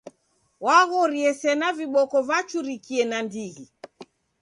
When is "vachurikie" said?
2.27-3.03